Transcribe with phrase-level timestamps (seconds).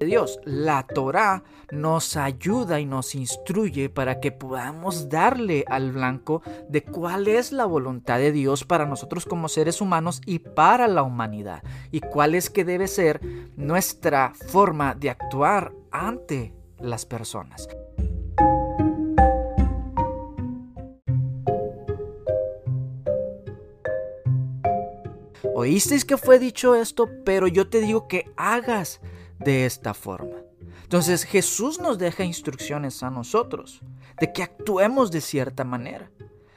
[0.00, 0.40] de Dios.
[0.44, 7.28] La Torah nos ayuda y nos instruye para que podamos darle al blanco de cuál
[7.28, 11.62] es la voluntad de Dios para nosotros como seres humanos y para la humanidad.
[11.90, 13.20] Y cuál es que debe ser
[13.56, 17.68] nuestra forma de actuar ante las personas.
[25.54, 29.00] Oísteis que fue dicho esto, pero yo te digo que hagas
[29.40, 30.36] de esta forma.
[30.82, 33.80] Entonces Jesús nos deja instrucciones a nosotros
[34.20, 36.10] de que actuemos de cierta manera.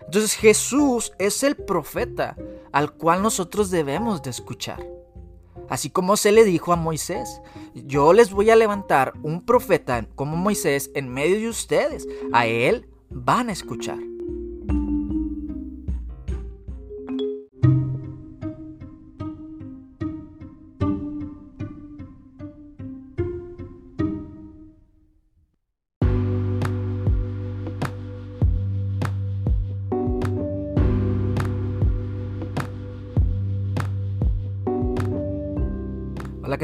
[0.06, 2.36] Entonces Jesús es el profeta
[2.72, 4.86] al cual nosotros debemos de escuchar.
[5.70, 7.42] Así como se le dijo a Moisés,
[7.73, 12.08] yo les voy a levantar un profeta como Moisés en medio de ustedes.
[12.34, 14.00] A él van a escuchar.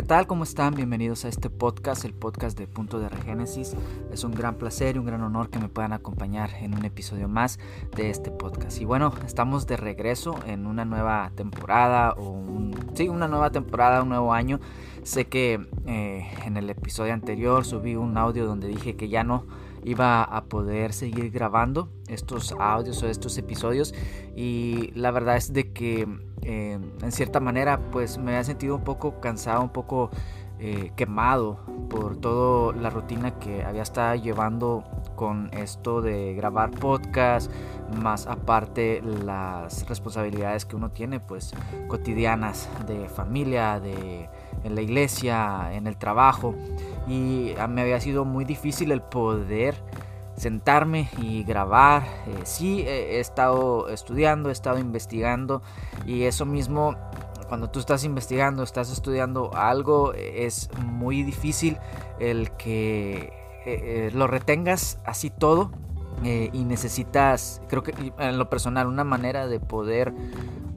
[0.10, 0.26] Tal?
[0.26, 0.74] ¿Cómo están?
[0.74, 3.76] Bienvenidos a este podcast, el podcast de Punto de Regénesis.
[4.12, 7.28] Es un gran placer y un gran honor que me puedan acompañar en un episodio
[7.28, 7.60] más
[7.96, 8.82] de este podcast.
[8.82, 14.02] Y bueno, estamos de regreso en una nueva temporada o un, sí, una nueva temporada,
[14.02, 14.60] un nuevo año.
[15.04, 19.46] Sé que eh, en el episodio anterior subí un audio donde dije que ya no
[19.84, 23.94] iba a poder seguir grabando estos audios o estos episodios.
[24.36, 26.08] Y la verdad es de que
[26.42, 30.10] eh, en cierta manera pues me había sentido un poco cansado, un poco
[30.62, 31.58] eh, quemado
[31.90, 34.84] por toda la rutina que había estado llevando
[35.16, 37.50] con esto de grabar podcast,
[38.02, 41.54] más aparte las responsabilidades que uno tiene pues
[41.88, 44.30] cotidianas de familia, de
[44.64, 46.56] en la iglesia, en el trabajo
[47.08, 49.76] y me había sido muy difícil el poder
[50.36, 52.04] sentarme y grabar.
[52.28, 55.62] Eh, sí, he estado estudiando, he estado investigando
[56.06, 56.96] y eso mismo,
[57.48, 61.78] cuando tú estás investigando, estás estudiando algo, es muy difícil
[62.20, 63.34] el que
[63.66, 65.72] eh, eh, lo retengas así todo.
[66.24, 70.14] Y necesitas, creo que en lo personal, una manera de poder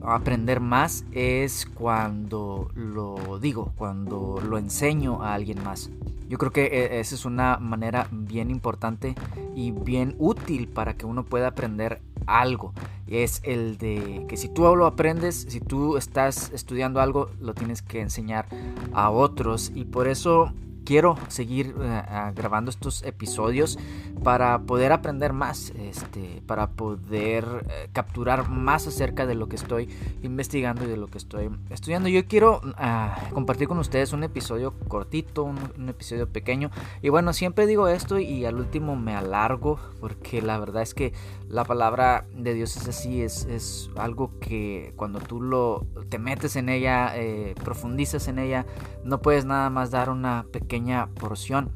[0.03, 5.89] aprender más es cuando lo digo, cuando lo enseño a alguien más.
[6.27, 9.15] Yo creo que eh, esa es una manera bien importante
[9.55, 12.73] y bien útil para que uno pueda aprender algo.
[13.07, 17.81] Es el de que si tú lo aprendes, si tú estás estudiando algo, lo tienes
[17.81, 18.47] que enseñar
[18.93, 19.71] a otros.
[19.75, 22.01] Y por eso quiero seguir eh,
[22.35, 23.77] grabando estos episodios
[24.23, 29.89] para poder aprender más, este, para poder eh, capturar más acerca de lo que estoy
[30.21, 32.09] investigando y de lo que estoy estudiando.
[32.09, 36.71] Yo quiero ah, compartir con ustedes un episodio cortito, un, episodio pequeño.
[37.01, 41.13] Y bueno, siempre digo esto y al último me alargo porque la verdad es que
[41.47, 46.55] la palabra de Dios es así, es, es algo que cuando tú lo, te metes
[46.55, 48.65] en ella, eh, profundizas en ella,
[49.03, 50.72] no puedes nada más dar una pequeña
[51.13, 51.71] porción.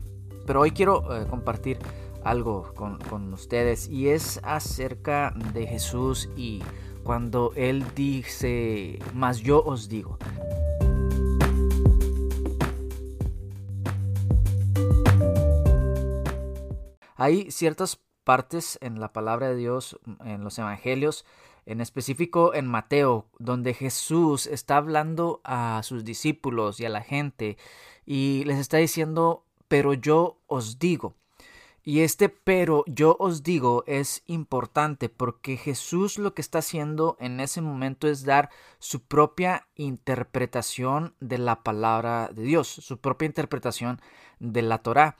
[0.45, 1.77] Pero hoy quiero eh, compartir
[2.23, 6.63] algo con, con, ustedes y es acerca de Jesús y
[7.03, 10.17] cuando Él dice, más yo os digo.
[17.15, 21.25] Hay ciertas partes en la palabra de Dios, en los evangelios,
[21.67, 27.57] en específico en Mateo, donde Jesús está hablando a sus discípulos y a la gente
[28.07, 31.15] y les está diciendo, pero yo os digo.
[31.83, 37.39] Y este pero yo os digo es importante porque Jesús lo que está haciendo en
[37.39, 44.01] ese momento es dar su propia interpretación de la palabra de Dios, su propia interpretación
[44.39, 45.17] de la Torá.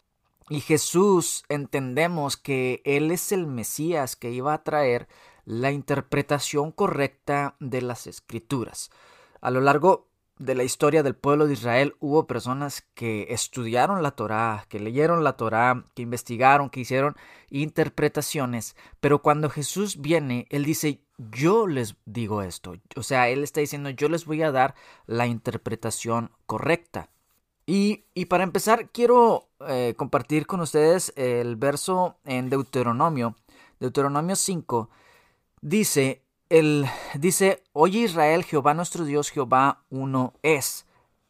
[0.49, 5.07] Y Jesús entendemos que Él es el Mesías que iba a traer
[5.45, 8.91] la interpretación correcta de las escrituras.
[9.39, 10.07] A lo largo
[10.39, 15.23] de la historia del pueblo de Israel hubo personas que estudiaron la Torá, que leyeron
[15.23, 17.15] la Torá, que investigaron, que hicieron
[17.49, 23.61] interpretaciones, pero cuando Jesús viene, Él dice, yo les digo esto, o sea, Él está
[23.61, 24.75] diciendo, yo les voy a dar
[25.05, 27.09] la interpretación correcta.
[27.69, 33.35] Y, para empezar, quiero eh, compartir con ustedes el verso en Deuteronomio,
[33.81, 34.89] Deuteronomio 5,
[35.59, 36.85] dice, el,
[37.15, 40.85] dice, oye Israel, Jehová nuestro Dios, Jehová uno es.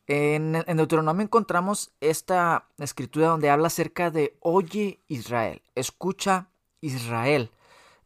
[0.08, 6.48] En, en, Deuteronomio encontramos esta escritura donde habla acerca de oye Israel, escucha
[6.80, 7.52] Israel.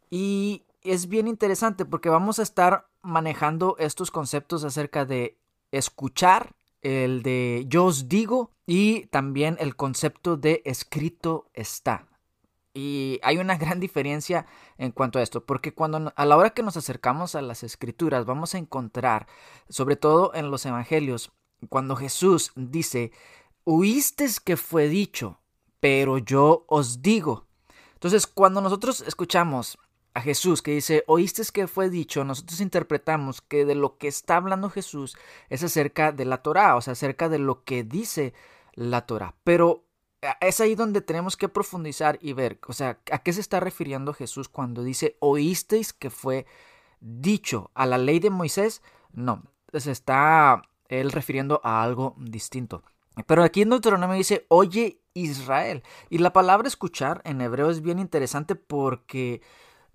[0.10, 5.38] Y es bien interesante porque vamos a estar manejando estos conceptos acerca de
[5.72, 12.08] escuchar el de yo os digo y también el concepto de escrito está.
[12.74, 14.46] Y hay una gran diferencia
[14.78, 18.26] en cuanto a esto, porque cuando a la hora que nos acercamos a las escrituras
[18.26, 19.28] vamos a encontrar,
[19.68, 21.32] sobre todo en los evangelios,
[21.70, 23.12] cuando Jesús dice,
[23.66, 25.42] oíste que fue dicho,
[25.80, 27.48] pero yo os digo.
[27.94, 29.78] Entonces, cuando nosotros escuchamos
[30.14, 34.38] a Jesús que dice, oíste que fue dicho, nosotros interpretamos que de lo que está
[34.38, 35.18] hablando Jesús
[35.50, 38.34] es acerca de la Torah, o sea, acerca de lo que dice
[38.74, 39.36] la Torah.
[39.44, 39.86] Pero
[40.40, 44.14] es ahí donde tenemos que profundizar y ver, o sea, ¿a qué se está refiriendo
[44.14, 46.46] Jesús cuando dice, oísteis que fue
[47.00, 48.82] dicho a la ley de Moisés?
[49.12, 52.84] No, se está él refiriendo a algo distinto.
[53.26, 55.84] Pero aquí en Deuteronomio dice, oye Israel.
[56.10, 59.42] Y la palabra escuchar en hebreo es bien interesante porque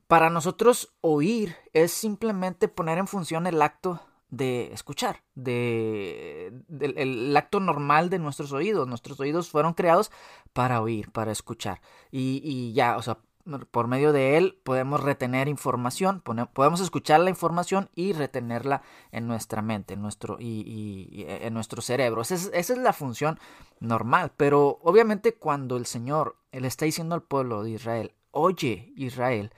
[0.07, 4.01] para nosotros oír es simplemente poner en función el acto
[4.37, 8.89] de escuchar, de, el acto normal de nuestros oídos.
[8.89, 10.11] Nuestros oídos fueron creados
[10.53, 11.81] para oír, para escuchar.
[12.11, 13.19] Y, y ya, o sea,
[13.71, 19.63] por medio de él podemos retener información, podemos escuchar la información y retenerla en nuestra
[19.63, 22.23] mente, en nuestro, y, en nuestro cerebro.
[22.23, 23.39] Esa es, esa es, la función
[23.79, 24.33] normal.
[24.37, 29.53] Pero obviamente cuando el Señor le está diciendo al pueblo de Israel, oye Israel,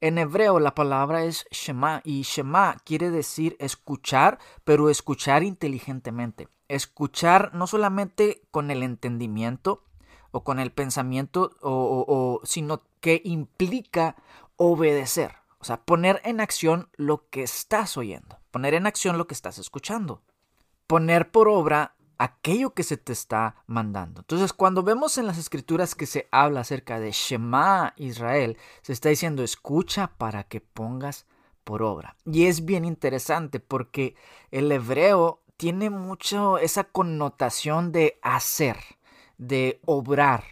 [0.00, 6.48] en hebreo la palabra es Shema y Shema quiere decir escuchar, pero escuchar inteligentemente.
[6.68, 9.84] Escuchar no solamente con el entendimiento,
[10.30, 14.16] o con el pensamiento, o, sino que implica
[14.56, 15.36] obedecer.
[15.58, 19.58] O sea, poner en acción lo que estás oyendo, poner en acción lo que estás
[19.58, 20.22] escuchando,
[20.86, 24.20] poner por obra aquello que se te está mandando.
[24.20, 29.08] Entonces, cuando vemos en las escrituras que se habla acerca de Shema Israel, se está
[29.08, 31.26] diciendo escucha para que pongas
[31.64, 32.16] por obra.
[32.24, 34.16] Y es bien interesante porque
[34.50, 38.76] el hebreo tiene mucho esa connotación de hacer
[39.38, 40.44] de obrar.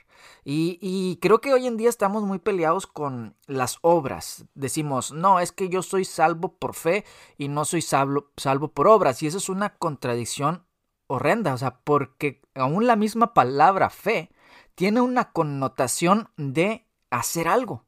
[0.48, 4.44] Y, creo que hoy en día estamos muy peleados con las obras.
[4.54, 7.04] Decimos, no, es que yo soy salvo por fe
[7.36, 9.20] y no soy salvo, salvo por obras.
[9.24, 10.64] Y eso es una contradicción
[11.06, 11.54] horrenda.
[11.54, 14.30] O sea, porque aún la misma palabra fe
[14.74, 17.84] tiene una connotación de hacer algo.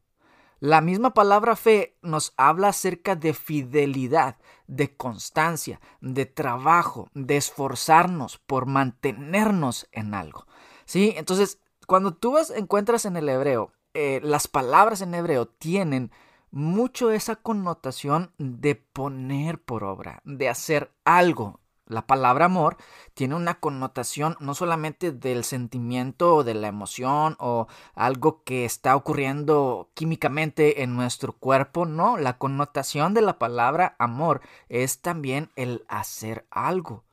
[0.59, 4.37] La misma palabra fe nos habla acerca de fidelidad,
[4.67, 10.45] de constancia, de trabajo, de esforzarnos por mantenernos en algo.
[10.83, 11.13] ¿Sí?
[11.15, 16.11] Entonces, cuando tú vas, encuentras en el hebreo, eh, las palabras en hebreo tienen
[16.51, 21.61] mucho esa connotación de poner por obra, de hacer algo.
[21.89, 22.77] La palabra amor
[23.15, 28.95] tiene una connotación no solamente del sentimiento o de la emoción o algo que está
[28.95, 35.83] ocurriendo químicamente en nuestro cuerpo, no, la connotación de la palabra amor es también el
[35.87, 37.05] hacer algo.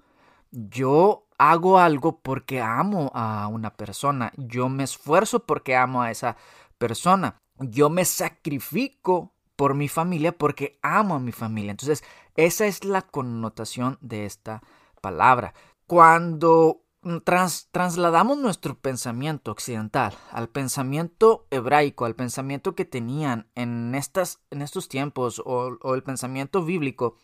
[0.50, 6.36] Yo hago algo porque amo a una persona, yo me esfuerzo porque amo a esa
[6.76, 11.72] persona, yo me sacrifico por mi familia porque amo a mi familia.
[11.72, 12.04] Entonces,
[12.36, 14.62] esa es la connotación de esta
[15.00, 15.54] palabra.
[15.86, 16.82] Cuando
[17.24, 24.88] trasladamos nuestro pensamiento occidental al pensamiento hebraico, al pensamiento que tenían en, estas, en estos
[24.88, 27.16] tiempos o, o el pensamiento bíblico,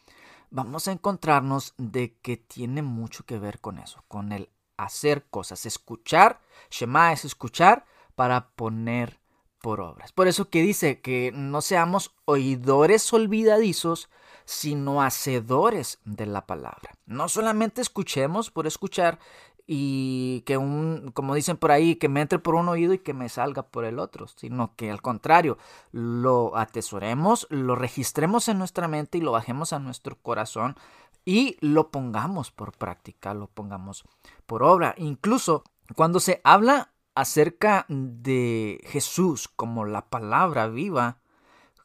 [0.50, 5.66] vamos a encontrarnos de que tiene mucho que ver con eso, con el hacer cosas,
[5.66, 6.40] escuchar,
[6.70, 9.21] Shema es escuchar para poner
[9.62, 10.12] por obras.
[10.12, 14.10] Por eso que dice que no seamos oidores olvidadizos,
[14.44, 16.90] sino hacedores de la palabra.
[17.06, 19.18] No solamente escuchemos por escuchar
[19.66, 23.14] y que un, como dicen por ahí, que me entre por un oído y que
[23.14, 25.56] me salga por el otro, sino que al contrario,
[25.92, 30.76] lo atesoremos, lo registremos en nuestra mente y lo bajemos a nuestro corazón
[31.24, 34.04] y lo pongamos por práctica, lo pongamos
[34.46, 34.94] por obra.
[34.98, 35.62] Incluso
[35.94, 41.18] cuando se habla acerca de Jesús como la palabra viva,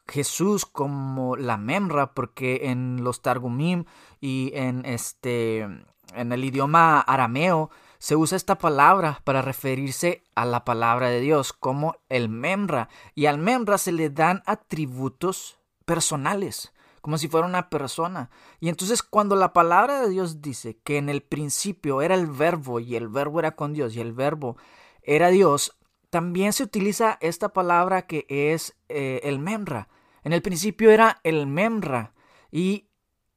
[0.06, 3.84] Jesús como la memra, porque en los Targumim
[4.20, 5.68] y en este
[6.14, 11.52] en el idioma arameo se usa esta palabra para referirse a la palabra de Dios
[11.52, 17.70] como el memra y al memra se le dan atributos personales como si fuera una
[17.70, 18.28] persona.
[18.60, 22.80] Y entonces cuando la palabra de Dios dice que en el principio era el verbo
[22.80, 24.56] y el verbo era con Dios y el verbo
[25.08, 25.74] era Dios,
[26.10, 29.88] también se utiliza esta palabra que es eh, el memra.
[30.22, 32.12] En el principio era el memra
[32.52, 32.88] y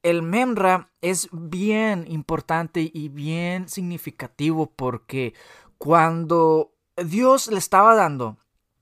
[0.02, 5.32] el memra es bien importante y bien significativo porque
[5.78, 8.36] cuando Dios le estaba dando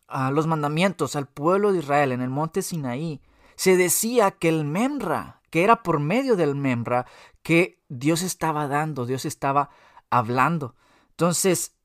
[0.09, 3.21] a los mandamientos al pueblo de Israel en el monte Sinaí,
[3.55, 7.07] se decía que el memra, que era por medio del memra
[7.45, 9.71] que Dios estaba dando, Dios estaba
[10.11, 10.75] hablando.
[11.11, 11.77] Entonces,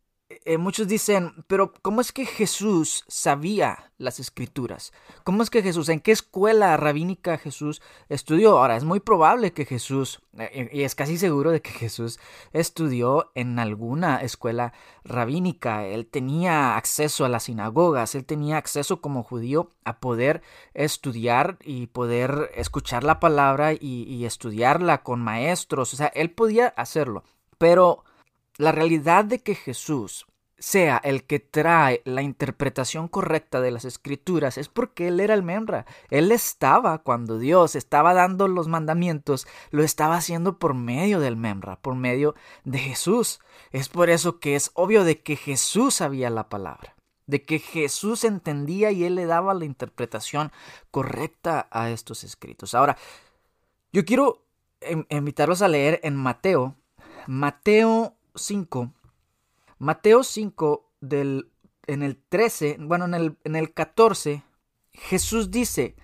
[0.46, 4.94] eh, muchos dicen, pero ¿cómo es que Jesús sabía las escrituras?
[5.24, 8.58] ¿Cómo es que Jesús, en qué escuela rabínica Jesús estudió?
[8.58, 12.20] Ahora, es muy probable que Jesús, eh, y es casi seguro de que Jesús
[12.54, 14.74] estudió en alguna escuela
[15.04, 15.86] rabínica.
[15.86, 20.42] Él tenía acceso a las sinagogas, él tenía acceso como judío a poder
[20.74, 25.94] estudiar y poder escuchar la palabra y, y estudiarla con maestros.
[25.94, 27.24] O sea, él podía hacerlo,
[27.58, 28.04] pero
[28.58, 30.26] la realidad de que Jesús
[30.58, 35.44] sea el que trae la interpretación correcta de las escrituras es porque Él era el
[35.44, 35.86] membra.
[36.10, 41.82] Él estaba cuando Dios estaba dando los mandamientos, lo estaba haciendo por medio del membra,
[41.82, 43.40] por medio de Jesús.
[43.72, 46.96] Es por eso que es obvio de que Jesús sabía la palabra,
[47.28, 50.52] de que Jesús entendía y Él le daba la interpretación
[50.90, 52.74] correcta a estos escritos.
[52.74, 52.98] Ahora,
[53.92, 54.42] yo quiero
[55.10, 56.76] invitarlos a leer en Mateo,
[57.28, 58.94] Mateo 5,
[59.78, 61.52] Mateo 5 del,
[61.88, 64.44] en el 13, bueno, en el, en el 14,
[64.94, 65.96] Jesús dice,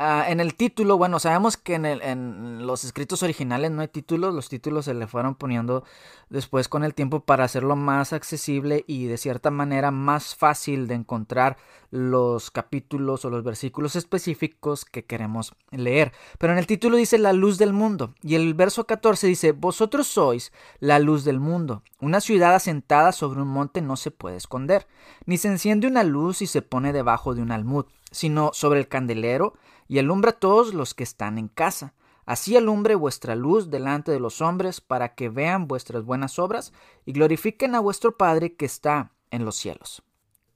[0.00, 3.88] Ah, en el título, bueno, sabemos que en, el, en, los escritos originales no hay
[3.88, 5.82] títulos, los títulos se le fueron poniendo
[6.30, 10.94] después con el tiempo para hacerlo más accesible y de cierta manera más fácil de
[10.94, 11.56] encontrar
[11.90, 16.12] los capítulos o los versículos específicos que queremos leer.
[16.38, 20.06] Pero en el título dice la luz del mundo y el verso 14 dice, vosotros
[20.06, 21.82] sois la luz del mundo.
[22.00, 24.86] Una ciudad asentada sobre un monte no se puede esconder,
[25.26, 28.86] ni se enciende una luz y se pone debajo de un almud, sino sobre el
[28.86, 29.54] candelero
[29.88, 31.94] y alumbra a todos los que están en casa.
[32.26, 36.74] Así alumbre vuestra luz delante de los hombres, para que vean vuestras buenas obras
[37.06, 40.02] y glorifiquen a vuestro Padre que está en los cielos.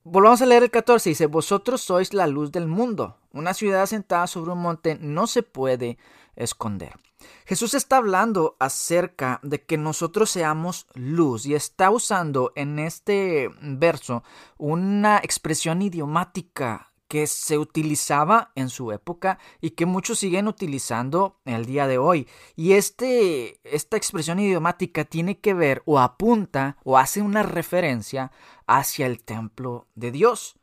[0.05, 1.09] Volvamos a leer el 14.
[1.09, 3.17] Dice, Vosotros sois la luz del mundo.
[3.33, 5.97] Una ciudad asentada sobre un monte no se puede
[6.37, 6.93] esconder.
[7.47, 14.25] Jesús está hablando acerca de que nosotros seamos luz y está usando en este verso
[14.59, 21.67] una expresión idiomática que se utilizaba en su época y que muchos siguen utilizando el
[21.67, 22.27] día de hoy.
[22.57, 28.33] Y este, esta expresión idiomática tiene que ver o apunta o hace una referencia
[28.67, 30.57] hacia el templo de Dios.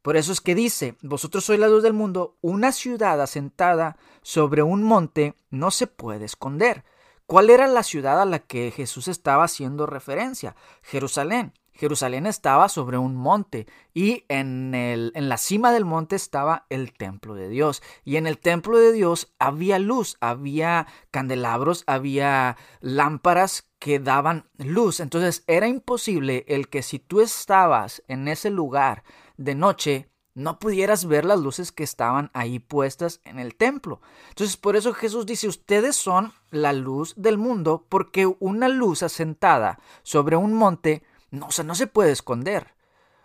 [0.00, 4.62] Por eso es que dice, vosotros sois la luz del mundo, una ciudad asentada sobre
[4.62, 6.86] un monte no se puede esconder.
[7.26, 10.56] ¿Cuál era la ciudad a la que Jesús estaba haciendo referencia?
[10.80, 11.52] Jerusalén.
[11.72, 16.92] Jerusalén estaba sobre un monte y en, el, en la cima del monte estaba el
[16.92, 17.82] templo de Dios.
[18.04, 25.00] Y en el templo de Dios había luz, había candelabros, había lámparas que daban luz.
[25.00, 29.02] Entonces era imposible el que si tú estabas en ese lugar
[29.36, 34.00] de noche, no pudieras ver las luces que estaban ahí puestas en el templo.
[34.30, 39.78] Entonces por eso Jesús dice, ustedes son la luz del mundo, porque una luz asentada
[40.02, 41.02] sobre un monte
[41.32, 42.74] no, o sea, no se puede esconder.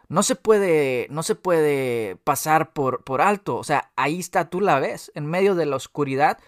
[0.10, 3.58] No se puede, no se puede pasar por, por alto.
[3.58, 5.12] O sea, ahí está, tú la ves.
[5.16, 6.40] En medio de la oscuridad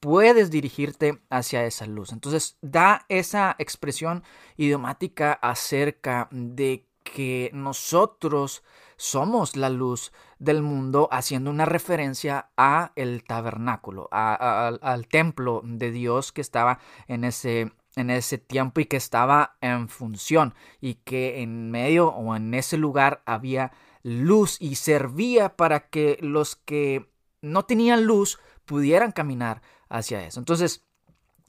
[0.00, 2.12] puedes dirigirte hacia esa luz.
[2.12, 4.22] Entonces, da esa expresión
[4.58, 8.62] idiomática acerca de que nosotros
[8.96, 16.32] somos la luz del mundo, haciendo una referencia a el tabernáculo, al templo de Dios
[16.32, 21.70] que estaba en ese en ese tiempo y que estaba en función y que en
[21.70, 23.72] medio o en ese lugar había
[24.02, 27.10] luz y servía para que los que
[27.42, 30.38] no tenían luz pudieran caminar hacia eso.
[30.38, 30.84] Entonces,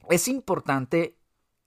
[0.08, 1.18] es importante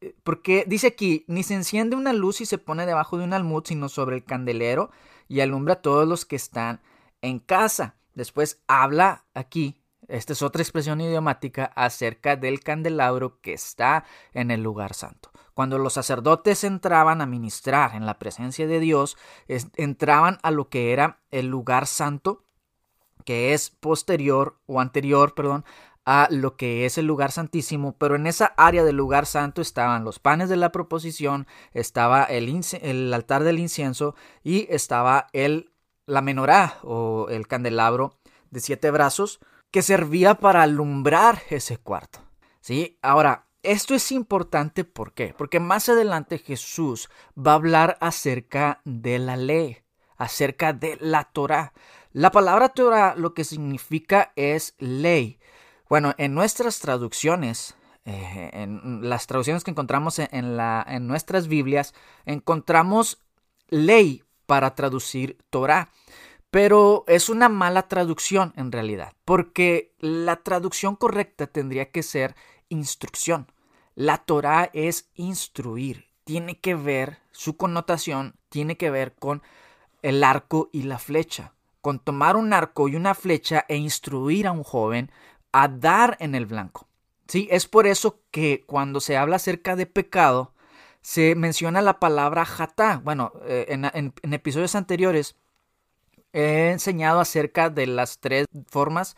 [0.02, 3.34] eh, porque dice aquí, ni se enciende una luz y se pone debajo de un
[3.34, 4.92] almud, sino sobre el candelero
[5.28, 6.82] y alumbra a todos los que están
[7.22, 7.96] en casa.
[8.16, 9.81] Después habla aquí
[10.12, 15.32] esta es otra expresión idiomática acerca del candelabro que está en el lugar santo.
[15.54, 20.92] Cuando los sacerdotes entraban a ministrar en la presencia de Dios, entraban a lo que
[20.94, 22.44] era el lugar santo,
[23.26, 25.64] que es posterior o anterior, perdón,
[26.06, 30.04] a lo que es el lugar santísimo, pero en esa área del lugar santo estaban
[30.04, 35.72] los panes de la proposición, estaba el, el altar del incienso y estaba el,
[36.08, 38.18] la menorá o el candelabro
[38.50, 39.40] de siete brazos
[39.72, 42.20] que servía para alumbrar ese cuarto.
[42.60, 43.00] ¿Sí?
[43.02, 45.34] Ahora, esto es importante ¿por qué?
[45.38, 49.78] Porque más adelante Jesús va a hablar acerca de la ley,
[50.18, 51.74] acerca de la Torah.
[52.12, 55.40] La palabra Torah lo que significa es ley.
[55.90, 57.76] Bueno, en nuestras traducciones,
[58.06, 61.94] eh, en las traducciones que encontramos en, en nuestras Biblias,
[62.26, 63.22] encontramos
[63.70, 65.92] ley para traducir Torah.
[66.52, 72.36] Pero es una mala traducción en realidad, porque la traducción correcta tendría que ser
[72.70, 73.48] instrucción.
[73.96, 79.42] La Torah es instruir, tiene que ver, su connotación tiene que ver con
[80.02, 84.52] el arco y la flecha, con tomar un arco y una flecha e instruir a
[84.52, 85.12] un joven
[85.52, 86.88] a dar en el blanco.
[87.28, 90.54] Sí, es por eso que cuando se habla acerca de pecado,
[91.02, 93.02] se menciona la palabra jatá.
[93.04, 95.36] Bueno, eh, en, episodios anteriores
[96.34, 99.16] he enseñado acerca de las tres formas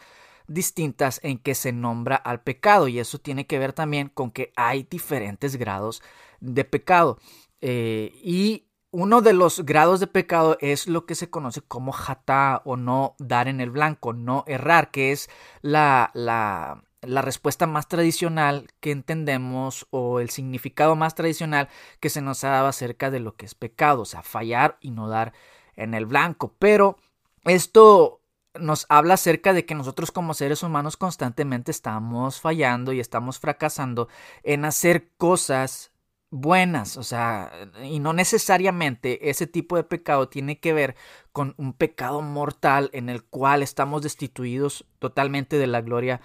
[0.47, 4.51] distintas en que se nombra al pecado y eso tiene que ver también con que
[4.55, 6.01] hay diferentes grados
[6.39, 7.19] de pecado.
[7.61, 12.61] Eh, y uno de los grados de pecado es lo que se conoce como jatá
[12.65, 15.29] o no dar en el blanco, no errar, que es
[15.61, 22.21] la, la, la respuesta más tradicional que entendemos o el significado más tradicional que se
[22.21, 25.33] nos ha dado acerca de lo que es pecado, o sea, fallar y no dar
[25.75, 26.55] en el blanco.
[26.59, 26.97] Pero
[27.45, 28.21] esto
[28.59, 34.07] nos habla acerca de que nosotros como seres humanos constantemente estamos fallando y estamos fracasando
[34.43, 35.91] en hacer cosas
[36.29, 37.51] buenas, o sea,
[37.83, 40.95] y no necesariamente ese tipo de pecado tiene que ver
[41.31, 46.21] con un pecado mortal en el cual estamos destituidos totalmente de la gloria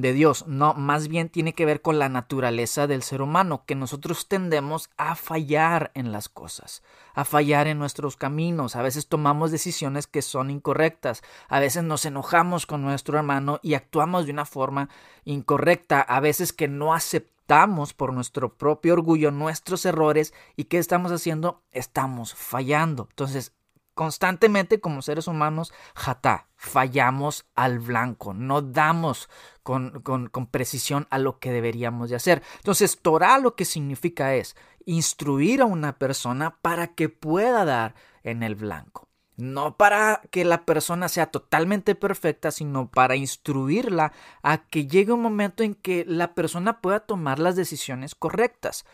[0.00, 3.74] de Dios, no, más bien tiene que ver con la naturaleza del ser humano, que
[3.74, 6.82] nosotros tendemos a fallar en las cosas,
[7.14, 12.04] a fallar en nuestros caminos, a veces tomamos decisiones que son incorrectas, a veces nos
[12.04, 14.88] enojamos con nuestro hermano y actuamos de una forma
[15.24, 21.12] incorrecta, a veces que no aceptamos por nuestro propio orgullo nuestros errores y ¿qué estamos
[21.12, 21.62] haciendo?
[21.72, 23.06] Estamos fallando.
[23.10, 23.52] Entonces,
[23.98, 29.28] constantemente como seres humanos, jatá, fallamos al blanco, no damos
[29.64, 32.44] con, con, precisión a lo que deberíamos de hacer.
[32.58, 34.54] Entonces, Torah lo que significa es
[34.86, 39.08] instruir a una persona para que pueda dar en el blanco.
[39.36, 44.12] No para que la persona sea totalmente perfecta, sino para instruirla
[44.44, 48.84] a que llegue un momento en que la persona pueda tomar las decisiones correctas.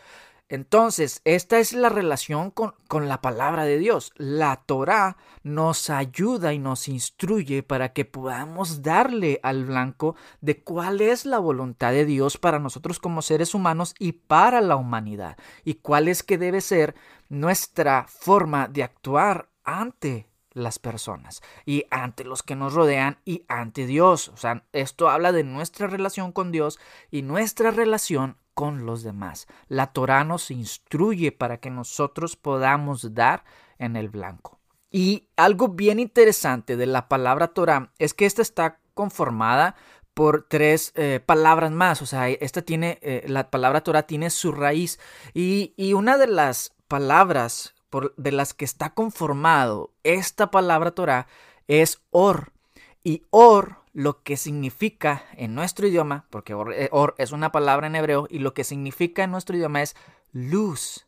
[0.47, 2.75] Entonces, esta es la relación con,
[3.07, 4.11] la palabra de Dios.
[4.15, 11.01] La Torah nos ayuda y nos instruye para que podamos darle al blanco de cuál
[11.01, 15.75] es la voluntad de Dios para nosotros como seres humanos y para la humanidad, y
[15.75, 16.95] cuál es que debe ser
[17.27, 23.85] nuestra forma de actuar ante las personas y ante los que nos rodean y ante
[23.85, 24.29] Dios.
[24.29, 26.79] O sea, esto habla de nuestra relación con Dios
[27.11, 29.47] y nuestra relación con los demás.
[29.67, 33.43] La Torah nos instruye para que nosotros podamos dar
[33.77, 34.59] en el blanco.
[34.89, 39.75] Y algo bien interesante de la palabra Torah es que esta está conformada
[40.13, 42.01] por tres eh, palabras más.
[42.01, 44.97] O sea, esta tiene, eh, la palabra Torah tiene su raíz.
[45.33, 47.74] Y, y una de las palabras
[48.17, 51.27] de las que está conformado esta palabra Torah
[51.67, 52.51] es or.
[53.03, 57.95] Y or lo que significa en nuestro idioma, porque eh, or, es una palabra en
[57.95, 59.95] hebreo, y lo que significa en nuestro idioma es
[60.33, 61.05] luz.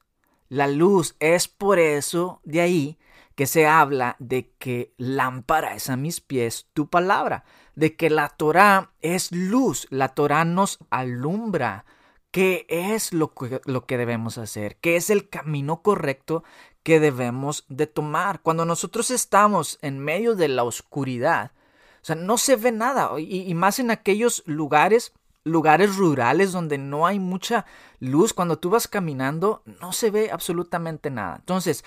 [0.48, 2.98] La luz es por eso de ahí
[3.36, 7.44] que se habla de que lámpara es a mis pies tu palabra,
[7.76, 11.86] de que la Torah es luz, la Torah nos alumbra.
[12.32, 14.78] ¿Qué es lo que, lo que debemos hacer?
[14.78, 16.44] ¿Qué es el camino correcto
[16.84, 18.42] que debemos de tomar?
[18.42, 21.52] Cuando nosotros estamos en medio de la oscuridad,
[22.02, 23.20] o sea, no se ve nada.
[23.20, 25.14] Y, más en aquellos lugares,
[25.44, 27.66] lugares rurales donde no hay mucha
[28.00, 28.34] luz.
[28.34, 31.38] Cuando tú vas caminando, no se ve absolutamente nada.
[31.40, 31.84] Entonces,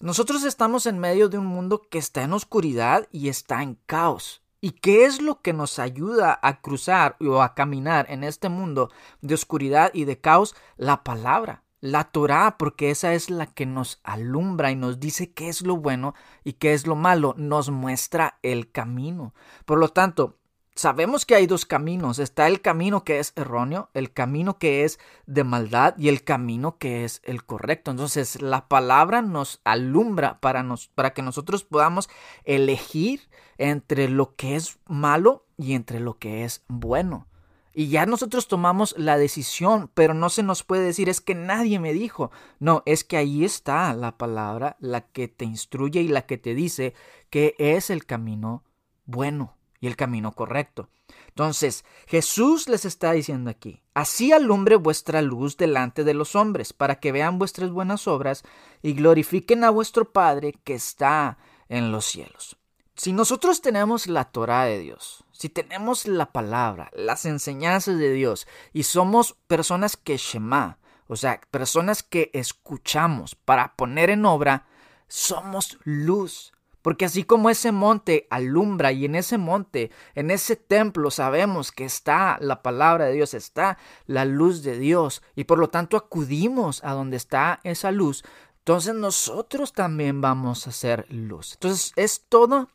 [0.00, 4.42] nosotros estamos en medio de un mundo que está en oscuridad y está en caos.
[4.64, 8.90] ¿Y qué es lo que nos ayuda a cruzar o a caminar en este mundo
[9.20, 10.54] de oscuridad y de caos?
[10.76, 15.48] La palabra la Torah, porque esa es la que nos alumbra y nos dice qué
[15.48, 19.34] es lo bueno y qué es lo malo, nos muestra el camino.
[19.64, 20.38] Por lo tanto,
[20.74, 22.18] sabemos que hay dos caminos.
[22.18, 26.78] Está el camino que es erróneo, el camino que es de maldad y el camino
[26.78, 27.90] que es el correcto.
[27.90, 32.08] Entonces, la palabra nos alumbra para, nos, para que nosotros podamos
[32.44, 37.28] elegir entre lo que es malo y entre lo que es bueno.
[37.74, 41.78] Y ya nosotros tomamos la decisión, pero no se nos puede decir es que nadie
[41.78, 42.30] me dijo.
[42.58, 46.54] No, es que ahí está la palabra, la que te instruye y la que te
[46.54, 46.92] dice
[47.30, 48.62] que es el camino
[49.06, 50.88] bueno y el camino correcto.
[51.26, 57.00] Entonces, Jesús les está diciendo aquí, así alumbre vuestra luz delante de los hombres, para
[57.00, 58.44] que vean vuestras buenas obras
[58.80, 61.36] y glorifiquen a vuestro Padre que está
[61.68, 62.56] en los cielos.
[62.94, 68.46] Si nosotros tenemos la Torah de Dios, si tenemos la palabra, las enseñanzas de Dios
[68.72, 74.68] y somos personas que Shema, o sea, personas que escuchamos para poner en obra,
[75.08, 76.52] somos luz.
[76.82, 81.84] Porque así como ese monte alumbra y en ese monte, en ese templo sabemos que
[81.84, 86.82] está la palabra de Dios, está la luz de Dios y por lo tanto acudimos
[86.84, 88.24] a donde está esa luz,
[88.58, 91.54] entonces nosotros también vamos a ser luz.
[91.54, 92.68] Entonces es todo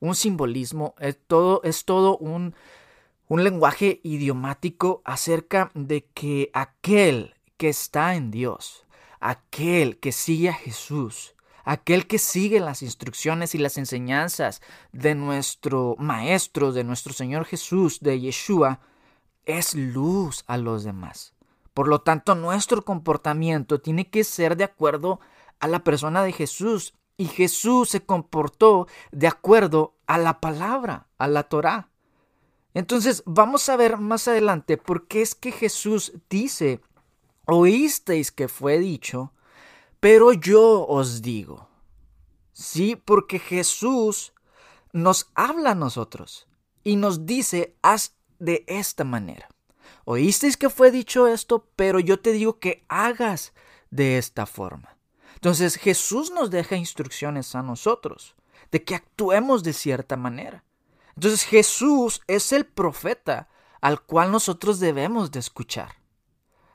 [0.00, 2.54] un simbolismo, es todo, es todo un,
[3.28, 8.86] un lenguaje idiomático acerca de que aquel que está en Dios,
[9.20, 15.96] aquel que sigue a Jesús, aquel que sigue las instrucciones y las enseñanzas de nuestro
[15.98, 18.80] Maestro, de nuestro Señor Jesús, de Yeshua,
[19.44, 21.34] es luz a los demás.
[21.74, 25.20] Por lo tanto, nuestro comportamiento tiene que ser de acuerdo
[25.58, 26.94] a la persona de Jesús.
[27.16, 31.88] Y Jesús se comportó de acuerdo a la palabra, a la Torá.
[32.74, 36.80] Entonces, vamos a ver más adelante por qué es que Jesús dice,
[37.46, 39.32] oísteis que fue dicho,
[40.02, 41.68] pero yo os digo.
[42.52, 44.32] Sí, porque Jesús
[44.92, 46.48] nos habla a nosotros
[46.82, 49.48] y nos dice, haz de esta manera.
[50.04, 53.52] Oísteis que fue dicho esto, pero yo te digo que hagas
[53.92, 54.96] de esta forma.
[55.34, 58.34] Entonces Jesús nos deja instrucciones a nosotros
[58.72, 60.64] de que actuemos de cierta manera.
[61.14, 63.48] Entonces Jesús es el profeta
[63.80, 66.01] al cual nosotros debemos de escuchar.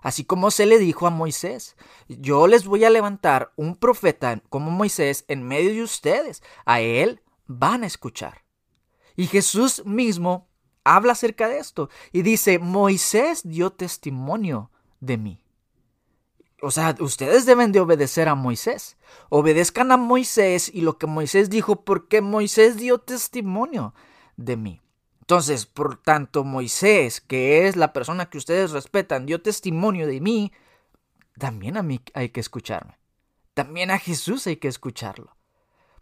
[0.01, 1.75] Así como se le dijo a Moisés,
[2.07, 7.21] yo les voy a levantar un profeta como Moisés en medio de ustedes, a él
[7.47, 8.43] van a escuchar.
[9.15, 10.47] Y Jesús mismo
[10.83, 15.43] habla acerca de esto y dice, Moisés dio testimonio de mí.
[16.61, 18.97] O sea, ustedes deben de obedecer a Moisés.
[19.29, 23.93] Obedezcan a Moisés y lo que Moisés dijo porque Moisés dio testimonio
[24.37, 24.81] de mí.
[25.27, 30.53] Entonces, por tanto, Moisés, que es la persona que ustedes respetan, dio testimonio de mí,
[31.37, 32.97] también a mí hay que escucharme.
[33.53, 35.35] También a Jesús hay que escucharlo.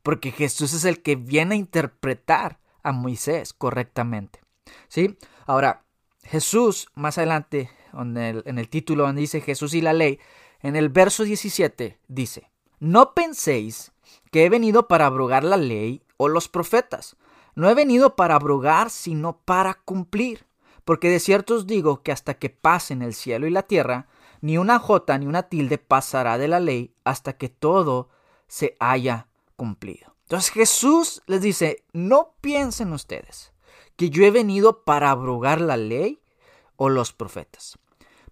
[0.04, 4.42] Porque Jesús es el que viene a interpretar a Moisés correctamente.
[4.90, 5.18] ¿Sí?
[5.48, 5.88] Ahora,
[6.22, 10.20] Jesús, más adelante, en el, en el título donde dice Jesús y la ley,
[10.60, 13.92] en el verso 17 dice, no penséis
[14.32, 17.18] que he venido para abrogar la ley o los profetas.
[17.56, 20.46] No he venido para abrogar, sino para cumplir.
[20.84, 24.08] Porque de cierto os digo que hasta que pasen el cielo y la tierra,
[24.42, 28.10] ni una jota ni una tilde pasará de la ley hasta que todo
[28.48, 30.16] se haya cumplido.
[30.24, 33.54] Entonces Jesús les dice, no piensen ustedes
[33.96, 36.20] que yo he venido para abrogar la ley
[36.76, 37.78] o los profetas.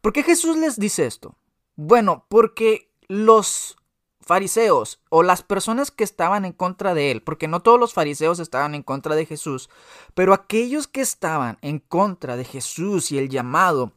[0.01, 1.35] ¿Por qué Jesús les dice esto?
[1.75, 3.77] Bueno, porque los
[4.25, 8.39] fariseos o las personas que estaban en contra de él, porque no todos los fariseos
[8.39, 9.69] estaban en contra de Jesús,
[10.13, 13.93] pero aquellos que estaban en contra de Jesús y el llamado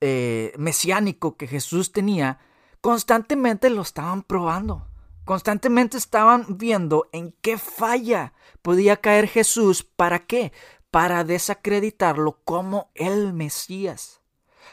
[0.00, 2.40] eh, mesiánico que Jesús tenía,
[2.80, 4.86] constantemente lo estaban probando.
[5.24, 9.84] Constantemente estaban viendo en qué falla podía caer Jesús.
[9.84, 10.52] ¿Para qué?
[10.90, 14.20] Para desacreditarlo como el Mesías.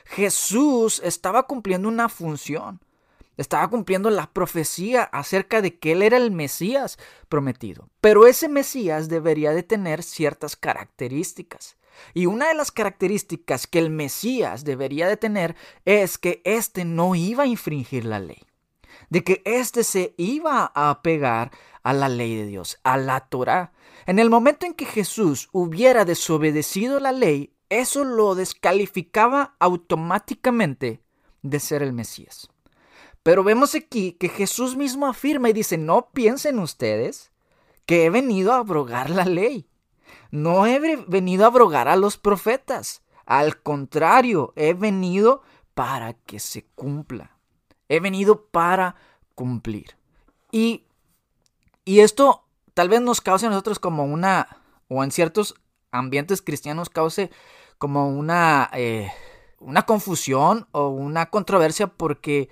[0.06, 2.82] Jesús estaba cumpliendo una función
[3.42, 6.98] estaba cumpliendo la profecía acerca de que él era el Mesías
[7.30, 7.90] prometido.
[8.02, 11.78] Pero ese Mesías debería de tener ciertas características.
[12.14, 17.16] Y una de las características que el Mesías debería de tener es que éste no
[17.16, 18.44] iba a infringir la ley.
[19.10, 21.52] De que éste se iba a apegar
[21.84, 23.72] a la ley de Dios, a la Torah.
[24.06, 31.02] En el momento en que Jesús hubiera desobedecido la ley, eso lo descalificaba automáticamente
[31.42, 32.50] de ser el Mesías.
[33.24, 37.32] Pero vemos aquí que Jesús mismo afirma y dice, no piensen ustedes
[37.86, 39.68] que he venido a abrogar la ley.
[40.32, 43.02] No he venido a abrogar a los profetas.
[43.26, 45.42] Al contrario, he venido
[45.74, 47.38] para que se cumpla.
[47.88, 48.96] He venido para
[49.36, 49.96] cumplir.
[50.52, 50.86] Y,
[51.86, 55.56] y esto tal vez nos cause a nosotros como una, o en ciertos
[55.92, 57.32] ambientes cristianos cause
[57.78, 59.12] como una, eh,
[59.60, 62.50] una confusión o una controversia porque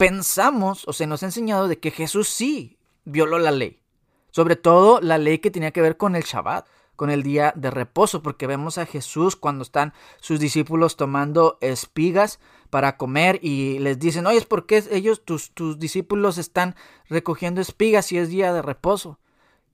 [0.00, 3.82] pensamos o se nos ha enseñado de que Jesús sí violó la ley.
[4.30, 7.70] Sobre todo la ley que tenía que ver con el Shabbat, con el día de
[7.70, 13.98] reposo, porque vemos a Jesús cuando están sus discípulos tomando espigas para comer y les
[13.98, 16.76] dicen, oye, ¿por qué ellos, tus, tus discípulos están
[17.10, 19.18] recogiendo espigas si es día de reposo?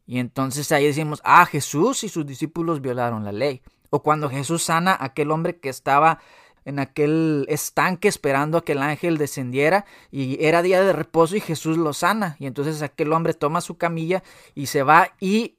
[0.06, 3.62] Y entonces ahí decimos, ah, Jesús y sus discípulos violaron la ley.
[3.90, 6.18] O cuando Jesús sana a aquel hombre que estaba
[6.66, 11.40] en aquel estanque esperando a que el ángel descendiera y era día de reposo y
[11.40, 14.22] Jesús lo sana y entonces aquel hombre toma su camilla
[14.54, 15.56] y se va y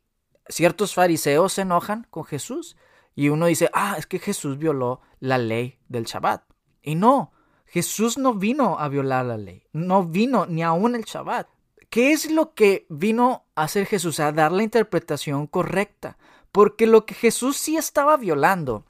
[0.48, 2.78] ciertos fariseos se enojan con Jesús
[3.15, 6.43] y uno dice, ah, es que Jesús violó la ley del Shabbat.
[6.84, 7.32] Y no,
[7.65, 11.48] Jesús no vino a violar la ley, no vino ni aún el Shabbat.
[11.89, 14.20] ¿qué es lo que vino a hacer Jesús?
[14.20, 16.17] A dar la interpretación correcta.
[16.52, 18.86] Porque lo que Jesús sí estaba violando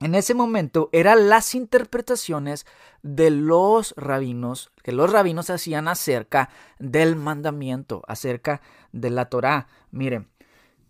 [0.00, 2.66] en ese momento eran las interpretaciones
[3.02, 8.60] de los rabinos, que los rabinos hacían acerca del mandamiento, acerca
[8.92, 9.66] de la Torá.
[9.90, 10.28] Miren,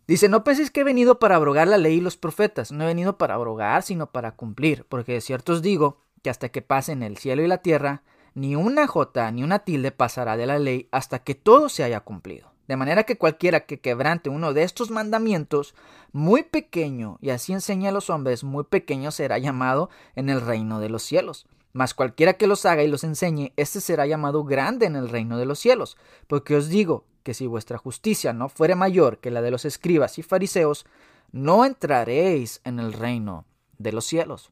[0.06, 2.86] dice, no penséis que he venido para abrogar la ley y los profetas, no he
[2.86, 7.02] venido para abrogar, sino para cumplir, porque de cierto os digo que hasta que pasen
[7.02, 8.02] el cielo y la tierra,
[8.34, 12.00] ni una jota ni una tilde pasará de la ley hasta que todo se haya
[12.00, 12.57] cumplido.
[12.68, 15.74] De manera que cualquiera que quebrante uno de estos mandamientos,
[16.12, 20.78] muy pequeño, y así enseña a los hombres, muy pequeño será llamado en el reino
[20.78, 21.46] de los cielos.
[21.72, 25.38] Mas cualquiera que los haga y los enseñe, éste será llamado grande en el reino
[25.38, 25.96] de los cielos.
[26.26, 30.18] Porque os digo que si vuestra justicia no fuere mayor que la de los escribas
[30.18, 30.86] y fariseos,
[31.32, 33.46] no entraréis en el reino
[33.78, 34.50] de los cielos.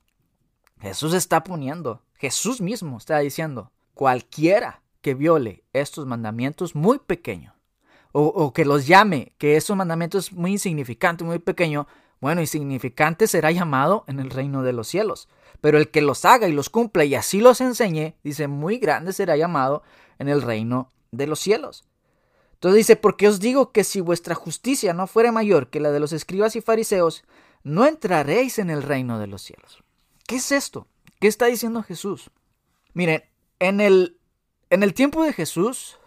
[0.80, 7.55] Jesús está poniendo, Jesús mismo está diciendo, cualquiera que viole estos mandamientos muy pequeño,
[8.18, 11.86] o, que los llame, que esos mandamientos muy insignificantes, muy pequeño,
[12.18, 15.28] bueno, insignificante será llamado en el reino de los cielos.
[15.60, 19.12] Pero el que los haga y los cumpla y así los enseñe, dice, muy grande
[19.12, 19.82] será llamado
[20.18, 21.84] en el reino de los cielos.
[22.54, 26.00] Entonces dice, porque os digo que si vuestra justicia no fuera mayor que la de
[26.00, 27.22] los escribas y fariseos,
[27.64, 29.82] no entraréis en el reino de los cielos.
[30.26, 30.86] ¿Qué es esto?
[31.20, 32.30] ¿Qué está diciendo Jesús?
[32.94, 33.24] Miren,
[33.58, 34.18] en el,
[34.70, 35.98] en el tiempo de Jesús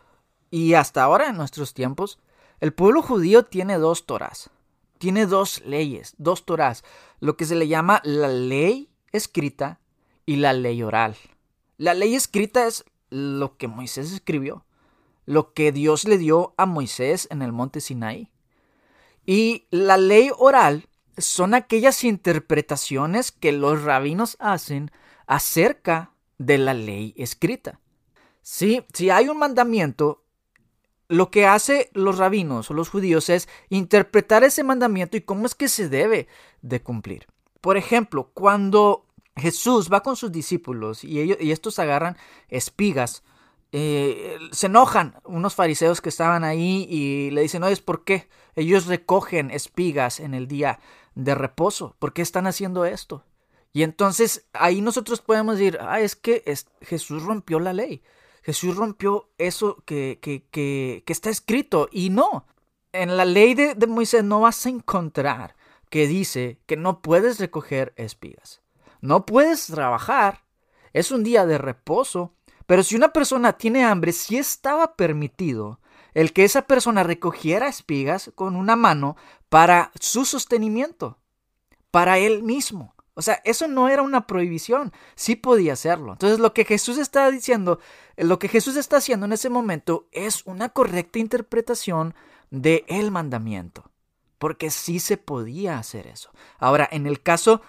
[0.51, 2.19] y hasta ahora en nuestros tiempos,
[2.59, 4.49] el pueblo judío tiene dos Torás.
[4.97, 6.83] Tiene dos leyes, dos Torás,
[7.19, 9.79] lo que se le llama la ley escrita
[10.25, 11.15] y la ley oral.
[11.77, 14.65] La ley escrita es lo que Moisés escribió,
[15.25, 18.29] lo que Dios le dio a Moisés en el monte Sinaí.
[19.25, 24.91] Y la ley oral son aquellas interpretaciones que los rabinos hacen
[25.27, 27.79] acerca de la ley escrita.
[28.41, 30.23] Sí, si hay un mandamiento,
[31.09, 35.55] lo que hace los rabinos o los judíos es interpretar ese mandamiento y cómo es
[35.55, 36.27] que se debe
[36.61, 37.25] de cumplir.
[37.61, 42.15] Por ejemplo, cuando Jesús va con sus discípulos y, ellos, y estos agarran
[42.47, 43.23] espigas,
[43.71, 48.29] eh, se enojan unos fariseos que estaban ahí y le dicen, es ¿por qué?
[48.55, 50.79] Ellos recogen espigas en el día
[51.15, 51.95] de reposo.
[51.97, 53.25] ¿Por qué están haciendo esto?
[53.73, 56.43] Y entonces ahí nosotros podemos decir, ah, es que
[56.81, 58.03] Jesús rompió la ley.
[58.49, 61.87] Jesús rompió eso que, que, que, está escrito.
[61.91, 62.47] Y no,
[62.93, 65.55] en la ley de, de Moisés no vas a encontrar
[65.91, 68.63] que dice que no puedes recoger espigas.
[69.01, 70.45] No puedes trabajar.
[70.93, 72.33] Es un día de reposo.
[72.65, 75.79] Pero si una persona tiene hambre, sí estaba permitido
[76.15, 79.15] el que esa persona recogiera espigas con una mano
[79.49, 81.19] para su sostenimiento,
[81.91, 82.95] para él mismo.
[83.19, 86.13] O sea, eso no era una prohibición, sí podía hacerlo.
[86.13, 87.81] Entonces lo que Jesús está diciendo,
[88.19, 92.13] lo que Jesús está haciendo en ese momento es una correcta interpretación
[92.51, 93.91] de el mandamiento,
[94.37, 96.31] porque sí se podía hacer eso.
[96.57, 97.61] Ahora, en el caso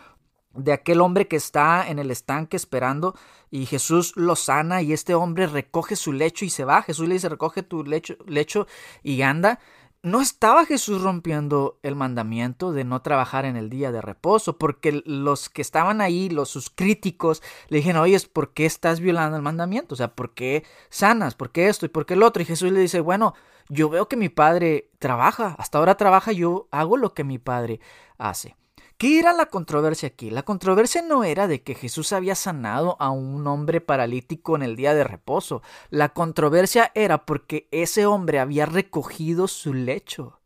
[0.54, 3.14] de aquel hombre que está en el estanque esperando
[3.50, 6.82] y Jesús lo sana y este hombre recoge su lecho y se va.
[6.82, 8.66] Jesús le dice, recoge tu lecho
[9.02, 9.60] y anda.
[10.02, 15.02] No estaba Jesús rompiendo el mandamiento de no trabajar en el día de reposo, porque
[15.04, 19.42] los que estaban ahí, los sus críticos, le dijeron, oye, ¿por qué estás violando el
[19.42, 19.94] mandamiento?
[19.94, 21.34] O sea, ¿por qué sanas?
[21.34, 21.84] ¿Por qué esto?
[21.84, 22.42] ¿Y por qué el otro?
[22.42, 23.34] Y Jesús le dice, bueno,
[23.68, 27.80] yo veo que mi padre trabaja, hasta ahora trabaja, yo hago lo que mi padre
[28.16, 28.56] hace.
[29.00, 30.28] ¿Qué era la controversia aquí?
[30.28, 34.76] La controversia no era de que Jesús había sanado a un hombre paralítico en el
[34.76, 35.62] día de reposo.
[35.88, 40.42] La controversia era porque ese hombre había recogido su lecho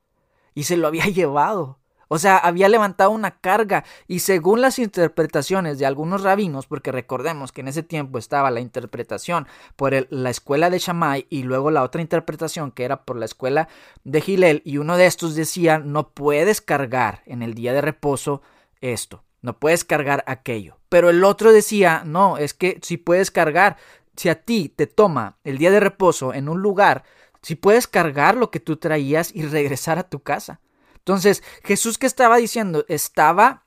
[0.55, 1.81] y se lo había llevado.
[2.09, 7.53] O sea, había levantado una carga y según las interpretaciones de algunos rabinos, porque recordemos
[7.53, 11.83] que en ese tiempo estaba la interpretación por la escuela de Shammai y luego la
[11.83, 13.69] otra interpretación que era por la escuela
[14.05, 18.43] de Gilel y uno de estos decía no puedes cargar en el día de reposo
[18.81, 20.79] esto, no puedes cargar aquello.
[20.88, 23.77] Pero el otro decía no, es que si puedes cargar,
[24.17, 27.05] si a ti te toma el día de reposo en un lugar,
[27.43, 30.61] si puedes cargar lo que tú traías y regresar a tu casa.
[31.05, 33.64] Entonces, Jesús que estaba diciendo, estaba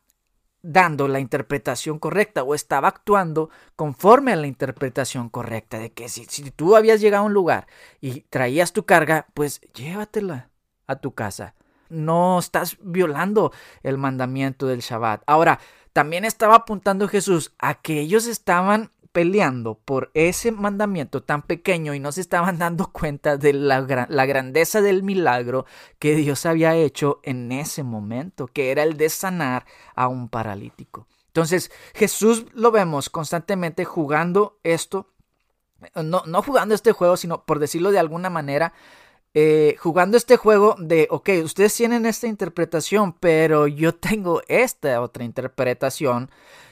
[0.63, 6.25] dando la interpretación correcta o estaba actuando conforme a la interpretación correcta de que si,
[6.25, 7.67] si, tú habías llegado a un lugar
[8.01, 10.49] y traías tu carga, pues llévatela
[10.87, 11.53] a tu casa.
[11.89, 15.21] No estás violando el mandamiento del Shabbat.
[15.27, 15.59] Ahora,
[15.93, 21.99] también estaba apuntando Jesús a que ellos estaban peleando por ese mandamiento tan pequeño y
[21.99, 25.65] no se estaban dando cuenta de la, la, grandeza del milagro
[25.97, 31.07] que Dios había hecho en ese momento, que era el de sanar a un paralítico.
[31.25, 35.15] Entonces Jesús lo vemos constantemente jugando esto
[35.95, 38.73] no, no jugando este juego, sino por decirlo de alguna manera,
[39.33, 45.23] eh, jugando este juego de, ok, ustedes tienen esta interpretación, pero yo tengo esta otra
[45.23, 46.29] interpretación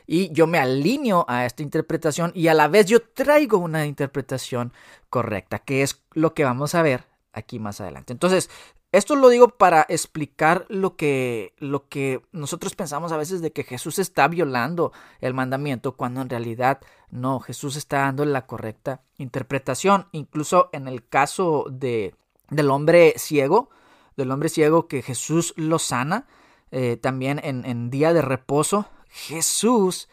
[0.08, 4.74] y yo me alineo a esta interpretación y a la vez yo traigo una interpretación
[5.10, 8.14] correcta, que es lo que vamos a ver aquí más adelante.
[8.14, 8.50] Entonces,
[8.96, 13.66] esto lo digo para explicar lo que, lo que nosotros pensamos a veces de que
[13.66, 20.08] Jesús está violando el mandamiento, cuando en realidad no, Jesús está dando la correcta interpretación.
[20.14, 22.16] Incluso en el caso de,
[22.50, 23.70] del hombre ciego,
[24.16, 26.26] del hombre ciego que Jesús lo sana,
[26.72, 30.10] eh, también en, en día de reposo, Jesús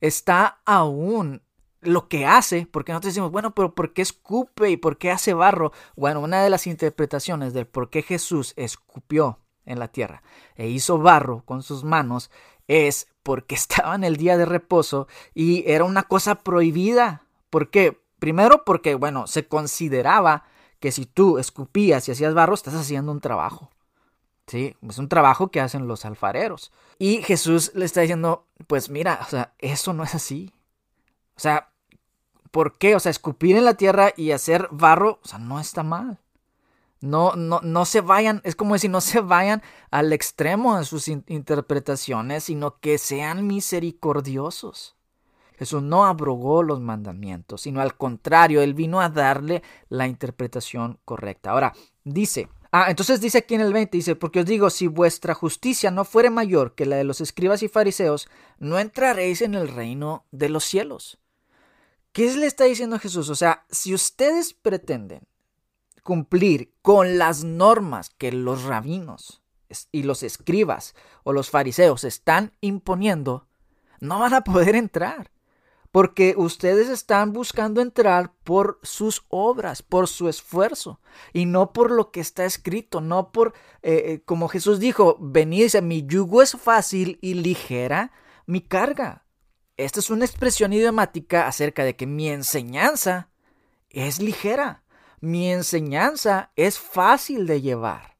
[0.00, 1.40] está aún
[1.82, 5.34] lo que hace, porque nosotros decimos, bueno, pero ¿por qué escupe y por qué hace
[5.34, 5.72] barro?
[5.94, 10.24] Bueno, una de las interpretaciones del por qué Jesús escupió en la tierra
[10.56, 12.32] e hizo barro con sus manos
[12.66, 17.22] es porque estaba en el día de reposo y era una cosa prohibida.
[17.50, 18.00] ¿Por qué?
[18.18, 20.44] Primero porque, bueno, se consideraba
[20.80, 23.70] que si tú escupías y hacías barro, estás haciendo un trabajo.
[24.50, 24.74] ¿Sí?
[24.82, 26.72] Es un trabajo que hacen los alfareros.
[26.98, 30.52] Y Jesús le está diciendo, pues mira, o sea, eso no es así.
[31.36, 31.70] O sea,
[32.50, 32.96] ¿por qué?
[32.96, 36.18] O sea, escupir en la tierra y hacer barro, o sea, no está mal.
[37.00, 41.06] No, no, no se vayan, es como decir, no se vayan al extremo en sus
[41.06, 44.96] interpretaciones, sino que sean misericordiosos.
[45.60, 51.52] Jesús no abrogó los mandamientos, sino al contrario, Él vino a darle la interpretación correcta.
[51.52, 55.34] Ahora, dice, Ah, entonces dice aquí en el 20, dice, porque os digo, si vuestra
[55.34, 58.28] justicia no fuere mayor que la de los escribas y fariseos,
[58.58, 61.18] no entraréis en el reino de los cielos.
[62.12, 63.28] ¿Qué le está diciendo Jesús?
[63.28, 65.26] O sea, si ustedes pretenden
[66.02, 69.42] cumplir con las normas que los rabinos
[69.90, 73.48] y los escribas o los fariseos están imponiendo,
[74.00, 75.30] no van a poder entrar
[75.90, 81.00] porque ustedes están buscando entrar por sus obras, por su esfuerzo,
[81.32, 85.74] y no por lo que está escrito, no por, eh, eh, como Jesús dijo, venid,
[85.82, 88.12] mi yugo es fácil y ligera
[88.46, 89.24] mi carga.
[89.76, 93.30] Esta es una expresión idiomática acerca de que mi enseñanza
[93.88, 94.84] es ligera,
[95.20, 98.16] mi enseñanza es fácil de llevar,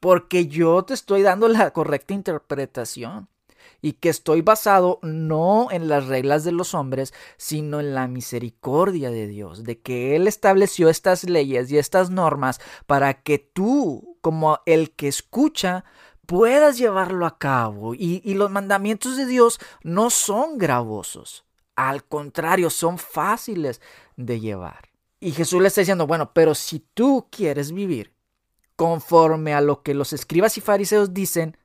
[0.00, 3.28] porque yo te estoy dando la correcta interpretación
[3.82, 9.10] y que estoy basado no en las reglas de los hombres, sino en la misericordia
[9.10, 14.60] de Dios, de que Él estableció estas leyes y estas normas para que tú, como
[14.66, 15.84] el que escucha,
[16.26, 17.94] puedas llevarlo a cabo.
[17.94, 23.80] Y, los mandamientos de Dios no son gravosos, al contrario, son fáciles
[24.16, 24.90] de llevar.
[25.18, 28.14] Y Jesús le está diciendo, bueno, pero si tú quieres vivir
[28.76, 31.56] conforme a lo que los escribas y fariseos dicen,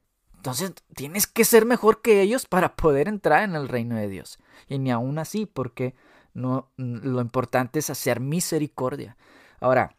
[0.47, 4.39] entonces tienes que ser mejor que ellos para poder entrar en el reino de Dios.
[4.69, 5.93] Y ni aún así, porque
[6.33, 9.17] no, lo importante es hacer misericordia.
[9.59, 9.97] Ahora,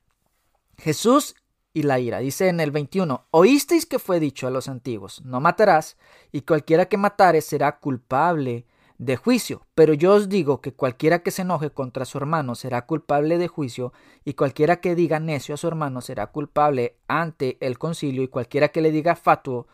[0.78, 1.34] Jesús
[1.74, 2.20] y la ira.
[2.20, 5.98] Dice en el 21, oísteis que fue dicho a los antiguos, no matarás,
[6.32, 8.64] y cualquiera que matare será culpable
[8.96, 9.66] de juicio.
[9.74, 13.48] Pero yo os digo que cualquiera que se enoje contra su hermano será culpable de
[13.48, 13.92] juicio,
[14.24, 18.68] y cualquiera que diga necio a su hermano será culpable ante el concilio, y cualquiera
[18.68, 19.66] que le diga fatuo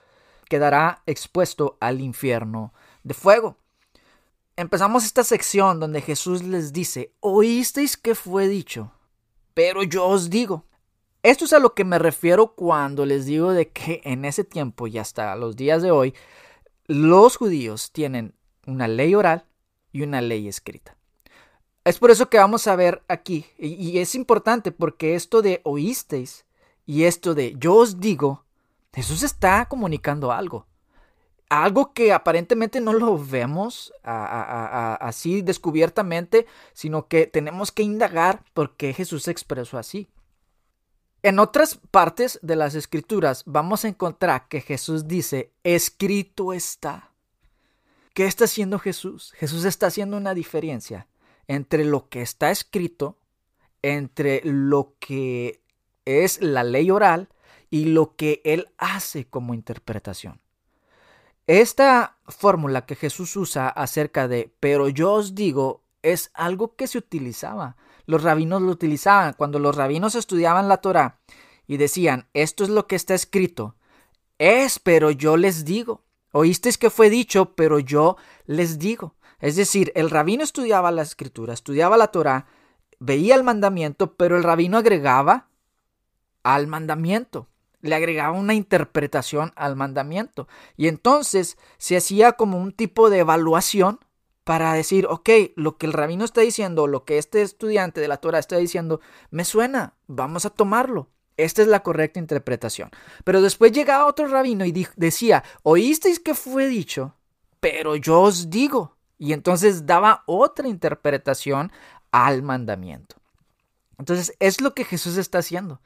[0.44, 3.56] quedará expuesto al infierno de fuego.
[4.56, 8.92] Empezamos esta sección donde Jesús les dice, oísteis que fue dicho,
[9.52, 10.64] pero yo os digo.
[11.22, 14.86] Esto es a lo que me refiero cuando les digo de que en ese tiempo
[14.86, 16.14] y hasta los días de hoy,
[16.86, 18.34] los judíos tienen
[18.66, 19.46] una ley oral
[19.90, 20.96] y una ley escrita.
[21.84, 26.46] Es por eso que vamos a ver aquí, y, es importante porque esto de oísteis
[26.86, 28.43] y esto de yo os digo
[28.94, 30.66] Jesús está comunicando algo.
[31.48, 38.94] Algo que aparentemente no lo vemos así descubiertamente, sino que tenemos que indagar por qué
[38.94, 40.08] Jesús se expresó así.
[41.22, 47.12] En otras partes de las escrituras vamos a encontrar que Jesús dice, escrito está.
[48.14, 49.32] ¿Qué está haciendo Jesús?
[49.36, 51.08] Jesús está haciendo una diferencia
[51.48, 53.18] entre lo que está escrito,
[53.82, 55.62] entre lo que
[56.04, 57.28] es la ley oral
[57.74, 60.40] y lo que él hace como interpretación.
[61.48, 66.98] Esta fórmula que Jesús usa acerca de pero yo os digo es algo que se
[66.98, 67.76] utilizaba.
[68.06, 71.18] Los rabinos lo utilizaban cuando los rabinos estudiaban la Torah
[71.66, 73.74] y decían, esto es lo que está escrito.
[74.38, 76.04] Es, pero yo les digo.
[76.30, 78.16] Oísteis que fue dicho, pero yo
[78.46, 79.16] les digo.
[79.40, 82.46] Es decir, el rabino estudiaba la escritura, estudiaba la Torah,
[83.00, 85.48] veía el mandamiento, pero el rabino agregaba
[86.44, 87.48] al mandamiento
[87.84, 90.48] le agregaba una interpretación al mandamiento.
[90.74, 94.00] Y entonces se hacía como un tipo de evaluación
[94.42, 98.16] para decir, ok, lo que el rabino está diciendo, lo que este estudiante de la
[98.16, 101.10] Torah está diciendo, me suena, vamos a tomarlo.
[101.36, 102.88] Esta es la correcta interpretación.
[103.22, 107.14] Pero después llegaba otro rabino y decía, oísteis que fue dicho,
[107.60, 108.96] pero yo os digo.
[109.18, 111.70] Y entonces daba otra interpretación
[112.12, 113.16] al mandamiento.
[113.98, 115.82] Entonces es lo que Jesús está haciendo.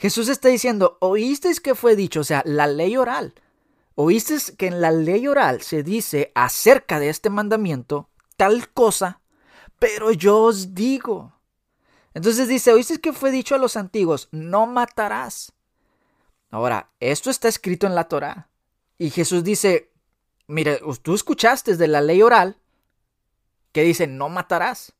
[0.00, 3.34] Jesús está diciendo, oísteis que fue dicho, o sea, la ley oral.
[3.96, 9.20] Oísteis que en la ley oral se dice acerca de este mandamiento tal cosa,
[9.78, 11.34] pero yo os digo.
[12.14, 15.52] Entonces dice, oísteis que fue dicho a los antiguos, no matarás.
[16.50, 18.48] Ahora, esto está escrito en la Torah.
[18.96, 19.92] Y Jesús dice,
[20.46, 22.56] mire, tú escuchaste de la ley oral
[23.72, 24.94] que dice, no matarás.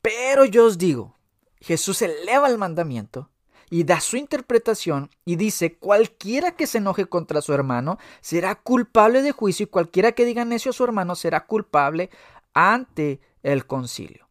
[0.00, 1.14] Pero yo os digo,
[1.60, 3.28] Jesús eleva el mandamiento
[3.70, 9.22] y da su interpretación y dice, cualquiera que se enoje contra su hermano será culpable
[9.22, 12.10] de juicio y cualquiera que diga necio a su hermano será culpable
[12.54, 14.28] ante el concilio.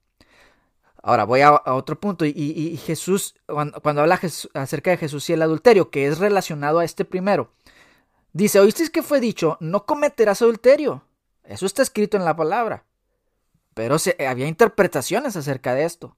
[1.04, 4.20] Ahora voy a, otro punto y, Jesús, cuando, habla
[4.56, 7.54] acerca de Jesús y el adulterio, que es relacionado a este primero,
[8.34, 11.04] dice, oísteis que fue dicho, no cometerás adulterio.
[11.46, 12.84] Eso está escrito en la palabra.
[13.74, 13.96] Pero
[14.28, 16.18] había interpretaciones acerca de esto.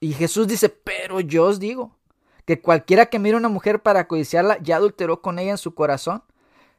[0.00, 1.96] Y Jesús dice, pero yo os digo
[2.50, 5.72] que cualquiera que mire a una mujer para codiciarla ya adulteró con ella en su
[5.76, 6.24] corazón.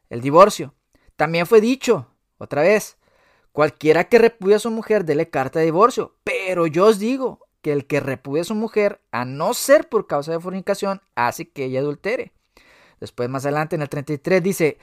[0.10, 0.74] El divorcio.
[1.16, 2.08] También fue dicho,
[2.40, 2.98] otra vez,
[3.54, 6.18] cualquiera que repudia a su mujer, dele carta de divorcio.
[6.26, 10.08] Pero yo os digo que el que repudia a su mujer, a no ser por
[10.08, 12.34] causa de fornicación, hace que ella adultere.
[13.00, 14.78] Después más adelante en el 33 dice,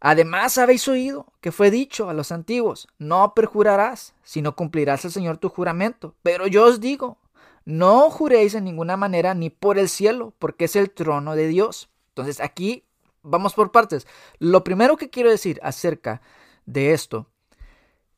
[0.00, 5.36] Además habéis oído que fue dicho a los antiguos, no perjurarás, sino cumplirás al Señor
[5.36, 6.16] tu juramento.
[6.24, 7.18] Pero yo os digo,
[7.64, 11.88] no juréis en ninguna manera ni por el cielo, porque es el trono de Dios.
[12.08, 12.84] Entonces aquí
[13.22, 14.06] vamos por partes.
[14.38, 16.20] Lo primero que quiero decir acerca
[16.66, 17.26] de esto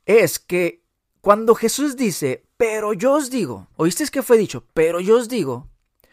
[0.05, 0.83] es que
[1.21, 5.69] cuando Jesús dice, pero yo os digo, oísteis que fue dicho, pero yo os digo,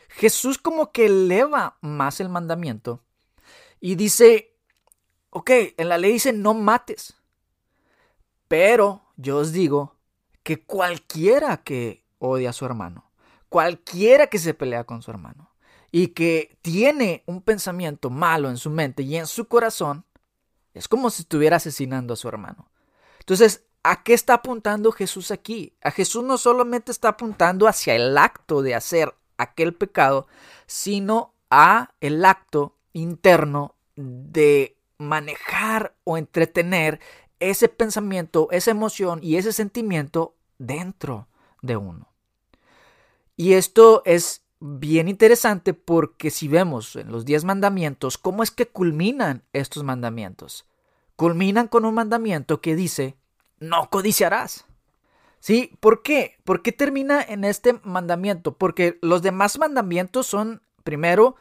[0.10, 3.02] Jesús como que eleva más el mandamiento
[3.80, 4.54] y dice,
[5.36, 7.16] Ok, en la ley dice no mates.
[8.48, 9.96] Pero yo os digo
[10.44, 13.10] que cualquiera que odia a su hermano,
[13.54, 15.52] cualquiera que se pelea con su hermano
[15.92, 20.06] y que tiene un pensamiento malo en su mente y en su corazón,
[20.74, 22.72] es como si estuviera asesinando a su hermano.
[23.20, 25.78] Entonces, ¿a qué está apuntando Jesús aquí?
[25.84, 30.26] A Jesús no solamente está apuntando hacia el acto de hacer aquel pecado,
[30.66, 37.00] sino a el acto interno de manejar o entretener
[37.40, 41.28] ese pensamiento, esa emoción y ese sentimiento dentro
[41.62, 42.13] de uno.
[43.36, 48.68] Y esto es bien interesante porque si vemos en los diez mandamientos, ¿cómo es que
[48.68, 50.66] culminan estos mandamientos?
[51.16, 53.18] Culminan con un mandamiento que dice,
[53.60, 54.66] no codiciarás.
[55.40, 55.78] ¿Sí?
[55.82, 56.38] ¿Por qué?
[56.46, 58.58] ¿Por qué termina en este mandamiento?
[58.58, 61.36] Porque los demás mandamientos son, primero,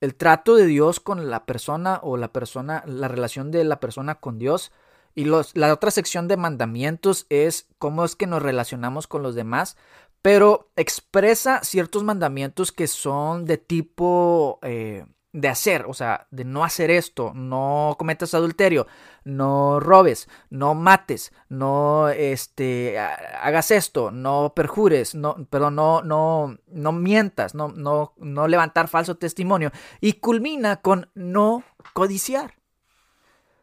[0.00, 4.16] el trato de Dios con la persona o la persona, la relación de la persona
[4.16, 4.72] con Dios.
[5.14, 9.36] Y los, la otra sección de mandamientos es cómo es que nos relacionamos con los
[9.36, 9.76] demás,
[10.22, 16.64] pero expresa ciertos mandamientos que son de tipo eh, de hacer, o sea, de no
[16.64, 18.86] hacer esto, no cometas adulterio,
[19.24, 26.92] no robes, no mates, no este hagas esto, no perjures, no perdón, no no no
[26.92, 31.62] mientas, no no no levantar falso testimonio y culmina con no
[31.92, 32.54] codiciar.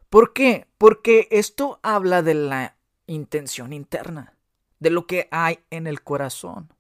[0.09, 0.67] ¿Por qué?
[0.77, 2.77] Porque esto habla de la
[3.07, 4.34] intención interna,
[4.85, 6.71] de lo que hay en el corazón.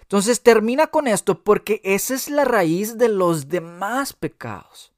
[0.00, 4.92] Entonces termina con esto porque esa es la raíz de los demás pecados.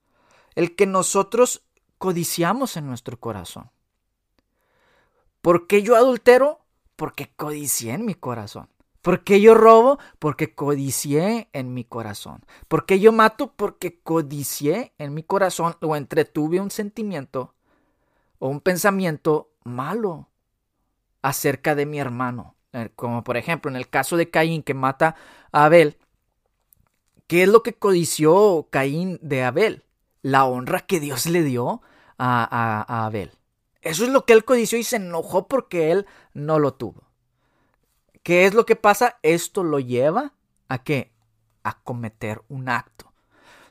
[0.54, 1.66] El que nosotros
[1.98, 3.70] codiciamos en nuestro corazón.
[5.42, 6.60] ¿Por qué yo adultero?
[6.96, 8.70] Porque codicié en mi corazón.
[9.02, 9.98] ¿Por qué yo robo?
[10.18, 12.42] Porque codicié en mi corazón.
[12.68, 13.52] ¿Por qué yo mato?
[13.54, 17.54] Porque codicié en mi corazón o entretuve un sentimiento
[18.38, 20.30] o un pensamiento malo
[21.24, 22.54] acerca de mi hermano.
[22.74, 25.16] Eh, como por ejemplo en el caso de Caín que mata
[25.52, 25.96] a Abel,
[27.26, 29.84] ¿qué es lo que codició Caín de Abel?
[30.20, 31.80] La honra que Dios le dio
[32.18, 33.32] a, Abel.
[33.80, 37.04] Eso es lo que él codició y se enojó porque él no lo tuvo.
[38.22, 39.18] ¿Qué es lo que pasa?
[39.22, 40.34] Esto lo lleva
[40.68, 41.12] a qué?
[41.62, 43.12] A cometer un acto.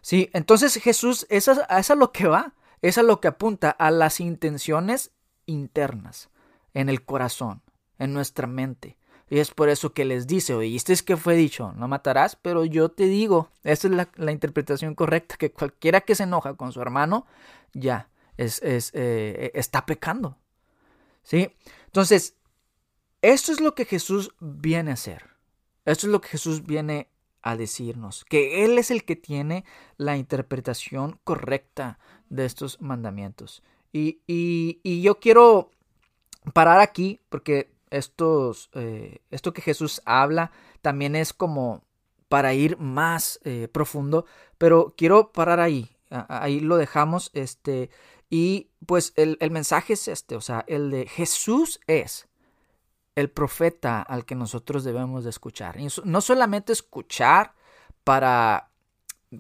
[0.02, 3.92] Sí, entonces Jesús, eso, es a lo que va, es a lo que apunta, a
[3.92, 5.12] las intenciones
[5.46, 6.30] internas,
[6.74, 7.62] en el corazón
[8.00, 8.98] en nuestra mente.
[9.30, 12.66] Y es por eso que les dice, oíste es que fue dicho, no matarás, pero
[12.66, 16.82] yo te digo, esa es la, interpretación correcta, que cualquiera que se enoja con su
[16.82, 17.26] hermano,
[17.74, 20.38] ya, es, es eh, está pecando.
[21.24, 21.50] ¿Sí?
[21.86, 22.36] Entonces,
[23.22, 25.24] esto es lo que Jesús viene a hacer.
[25.86, 27.10] Esto es lo que Jesús viene
[27.42, 29.66] a decirnos, que Él es el que tiene
[29.98, 32.00] la interpretación correcta
[32.30, 33.64] de estos mandamientos.
[33.92, 35.72] Y, y, yo quiero
[36.54, 41.84] parar aquí porque estos, eh, esto que Jesús habla también es como
[42.28, 44.26] para ir más eh, profundo,
[44.58, 47.92] pero quiero parar ahí, ahí lo dejamos, este,
[48.30, 52.28] y pues el, el mensaje es este, o sea, el de Jesús es
[53.16, 55.80] el profeta al que nosotros debemos de escuchar.
[55.80, 57.54] Y no solamente escuchar
[58.04, 58.72] para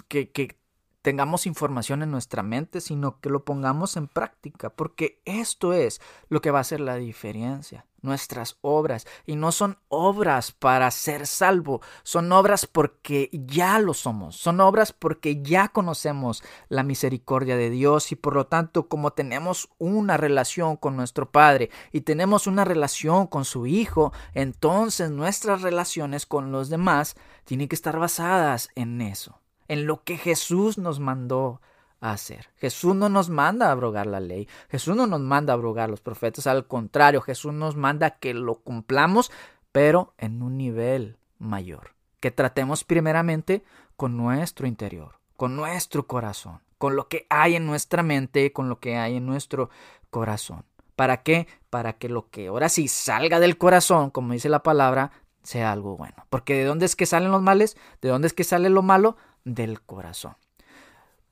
[0.07, 0.57] que, que,
[1.03, 6.41] tengamos información en nuestra mente, sino que lo pongamos en práctica, porque esto es lo
[6.41, 9.07] que va a hacer la diferencia nuestras obras.
[9.25, 14.93] Y no son obras para ser salvo, son obras porque ya lo somos, son obras
[14.93, 20.77] porque ya conocemos la misericordia de Dios y por lo tanto como tenemos una relación
[20.77, 26.69] con nuestro Padre y tenemos una relación con su Hijo, entonces nuestras relaciones con los
[26.69, 29.39] demás tienen que estar basadas en eso,
[29.73, 31.61] en lo que Jesús nos mandó
[31.99, 32.49] hacer.
[32.57, 36.01] Jesús no nos manda a abrogar la ley, Jesús no nos manda a abrogar los
[36.01, 39.31] profetas, al contrario, Jesús nos manda que lo cumplamos,
[39.71, 43.63] pero en un nivel mayor, que tratemos primeramente
[43.95, 48.79] con nuestro interior, con nuestro corazón, con lo que hay en nuestra mente, con lo
[48.79, 49.69] que hay en nuestro
[50.09, 50.65] corazón.
[50.95, 51.47] ¿Para qué?
[51.69, 55.11] Para que lo que ahora sí salga del corazón, como dice la palabra,
[55.41, 56.25] sea algo bueno.
[56.29, 57.77] Porque ¿de dónde es que salen los males?
[58.01, 59.17] ¿De dónde es que sale lo malo?
[59.45, 60.35] Del corazón.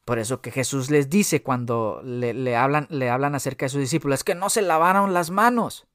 [0.05, 4.23] Por eso que Jesús les dice cuando le, hablan, le hablan acerca de sus discípulos,
[4.23, 5.87] que no se lavaron las manos.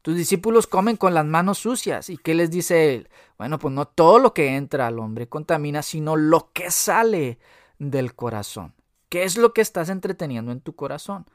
[0.00, 2.10] Tus discípulos comen con las manos sucias.
[2.10, 3.08] ¿Y qué les dice él?
[3.38, 7.38] Bueno, pues no todo lo que entra al hombre contamina, sino lo que sale
[7.78, 8.74] del corazón.
[9.08, 11.26] ¿Qué es lo que estás entreteniendo en tu corazón?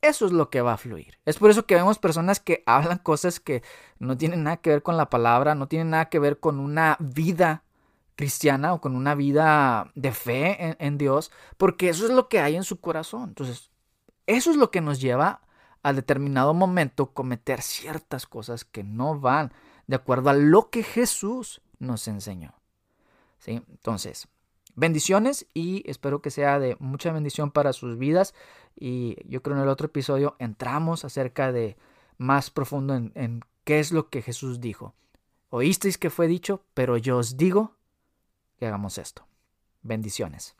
[0.00, 1.18] Eso es lo que va a fluir.
[1.26, 3.62] Es por eso que vemos personas que hablan cosas que
[3.98, 6.96] no tienen nada que ver con la palabra, no tienen nada que ver con una
[6.98, 7.62] vida
[8.18, 12.56] cristiana o con una vida de fe en, Dios, porque eso es lo que hay
[12.56, 13.28] en su corazón.
[13.28, 13.70] Entonces,
[14.26, 15.42] eso es lo que nos lleva
[15.84, 19.52] a determinado momento cometer ciertas cosas que no van
[19.86, 22.54] de acuerdo a lo que Jesús nos enseñó.
[23.38, 23.62] ¿Sí?
[23.70, 24.26] Entonces,
[24.74, 28.34] bendiciones y espero que sea de mucha bendición para sus vidas.
[28.74, 31.76] Y yo creo en el otro episodio entramos acerca de
[32.16, 34.96] más profundo en, en qué es lo que Jesús dijo.
[35.50, 37.77] Oísteis que fue dicho, pero yo os digo
[38.58, 39.26] que hagamos esto.
[39.82, 40.57] Bendiciones.